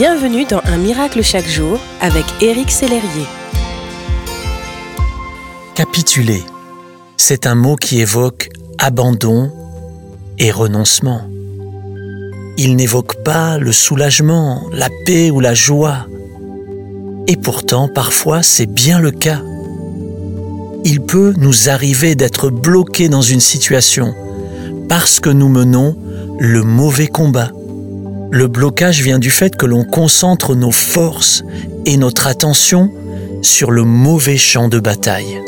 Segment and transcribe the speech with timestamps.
[0.00, 3.26] Bienvenue dans Un miracle chaque jour avec Éric Sellerier.
[5.74, 6.42] Capituler,
[7.18, 9.52] c'est un mot qui évoque abandon
[10.38, 11.20] et renoncement.
[12.56, 16.06] Il n'évoque pas le soulagement, la paix ou la joie.
[17.26, 19.42] Et pourtant, parfois, c'est bien le cas.
[20.82, 24.14] Il peut nous arriver d'être bloqués dans une situation
[24.88, 25.94] parce que nous menons
[26.38, 27.50] le mauvais combat
[28.30, 31.42] le blocage vient du fait que l'on concentre nos forces
[31.84, 32.92] et notre attention
[33.42, 35.40] sur le mauvais champ de bataille.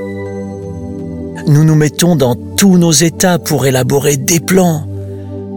[1.47, 4.87] Nous nous mettons dans tous nos états pour élaborer des plans,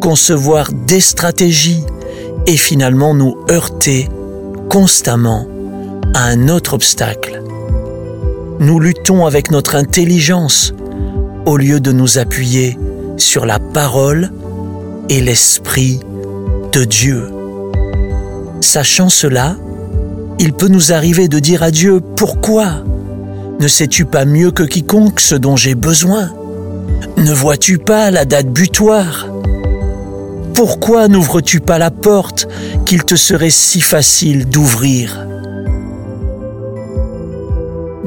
[0.01, 1.83] concevoir des stratégies
[2.47, 4.07] et finalement nous heurter
[4.69, 5.47] constamment
[6.13, 7.41] à un autre obstacle.
[8.59, 10.73] Nous luttons avec notre intelligence
[11.45, 12.77] au lieu de nous appuyer
[13.17, 14.31] sur la parole
[15.09, 15.99] et l'esprit
[16.83, 17.31] Dieu.
[18.61, 19.55] Sachant cela,
[20.39, 22.83] il peut nous arriver de dire à Dieu, pourquoi
[23.59, 26.31] Ne sais-tu pas mieux que quiconque ce dont j'ai besoin?
[27.17, 29.27] Ne vois-tu pas la date butoir?
[30.53, 32.47] Pourquoi n'ouvres-tu pas la porte
[32.85, 35.25] qu'il te serait si facile d'ouvrir?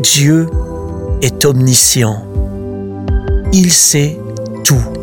[0.02, 0.46] Dieu
[1.22, 2.24] est omniscient.
[3.52, 4.18] Il sait
[4.64, 4.97] tout.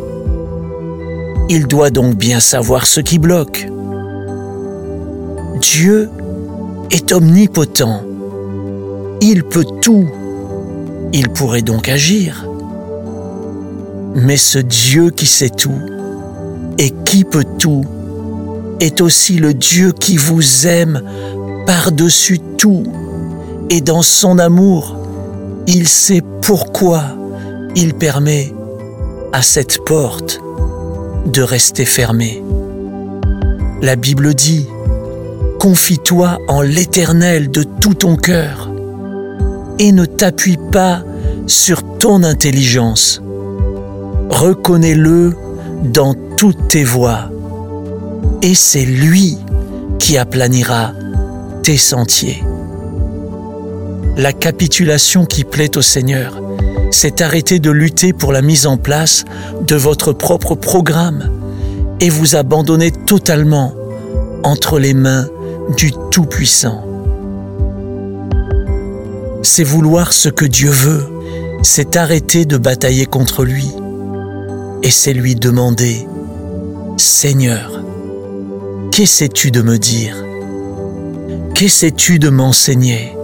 [1.48, 3.68] Il doit donc bien savoir ce qui bloque.
[5.60, 6.10] Dieu
[6.90, 8.02] est omnipotent.
[9.20, 10.08] Il peut tout.
[11.12, 12.48] Il pourrait donc agir.
[14.16, 15.78] Mais ce Dieu qui sait tout
[16.78, 17.84] et qui peut tout
[18.80, 21.00] est aussi le Dieu qui vous aime
[21.64, 22.82] par-dessus tout.
[23.70, 24.96] Et dans son amour,
[25.68, 27.04] il sait pourquoi
[27.76, 28.52] il permet
[29.32, 30.40] à cette porte
[31.26, 32.42] de rester fermé.
[33.82, 34.66] La Bible dit,
[35.60, 38.70] Confie-toi en l'Éternel de tout ton cœur
[39.78, 41.02] et ne t'appuie pas
[41.46, 43.20] sur ton intelligence.
[44.30, 45.34] Reconnais-le
[45.84, 47.30] dans toutes tes voies
[48.42, 49.38] et c'est lui
[49.98, 50.92] qui aplanira
[51.62, 52.44] tes sentiers.
[54.16, 56.40] La capitulation qui plaît au Seigneur
[56.90, 59.24] c'est arrêter de lutter pour la mise en place
[59.66, 61.30] de votre propre programme
[62.00, 63.74] et vous abandonner totalement
[64.42, 65.28] entre les mains
[65.76, 66.84] du Tout-Puissant.
[69.42, 71.06] C'est vouloir ce que Dieu veut,
[71.62, 73.70] c'est arrêter de batailler contre lui
[74.82, 76.06] et c'est lui demander,
[76.96, 77.82] Seigneur,
[78.92, 80.16] qu'essaies-tu de me dire?
[81.54, 83.16] Qu'essaies-tu de m'enseigner?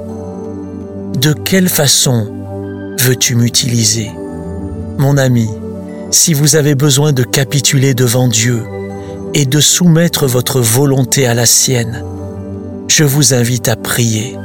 [1.18, 2.41] De quelle façon
[3.02, 4.12] veux-tu m'utiliser?
[4.96, 5.48] Mon ami,
[6.12, 8.62] si vous avez besoin de capituler devant Dieu
[9.34, 12.04] et de soumettre votre volonté à la sienne,
[12.86, 14.38] je vous invite à prier.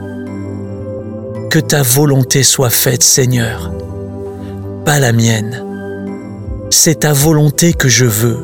[1.52, 3.72] Que ta volonté soit faite, Seigneur,
[4.86, 5.64] pas la mienne.
[6.72, 8.42] C'est ta volonté que je veux,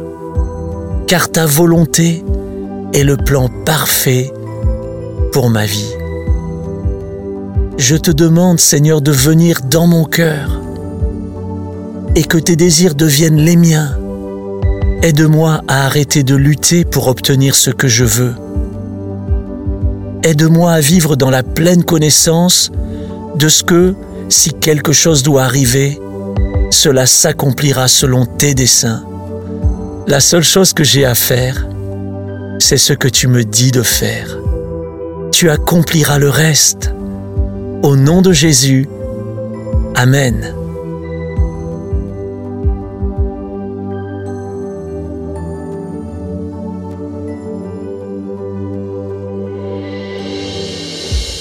[1.08, 2.24] car ta volonté
[2.94, 4.32] est le plan parfait
[5.32, 6.03] pour ma vie.
[7.78, 10.62] Je te demande, Seigneur, de venir dans mon cœur
[12.16, 13.98] et que tes désirs deviennent les miens.
[15.02, 18.36] Aide-moi à arrêter de lutter pour obtenir ce que je veux.
[20.22, 22.72] Aide-moi à vivre dans la pleine connaissance
[23.36, 23.96] de ce que,
[24.30, 26.00] si quelque chose doit arriver,
[26.70, 29.04] cela s'accomplira selon tes desseins.
[30.08, 31.68] La seule chose que j'ai à faire,
[32.60, 34.38] c'est ce que tu me dis de faire.
[35.32, 36.93] Tu accompliras le reste.
[37.84, 38.88] Au nom de Jésus,
[39.96, 40.56] Amen.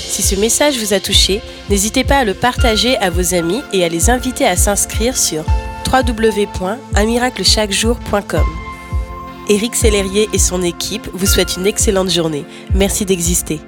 [0.08, 3.84] Si ce message vous a touché, n'hésitez pas à le partager à vos amis et
[3.84, 5.44] à les inviter à s'inscrire sur
[5.92, 8.42] www.unmiraclechaquejour.com.
[9.48, 12.44] Éric Sellerier et son équipe vous souhaitent une excellente journée.
[12.74, 13.60] Merci d'exister.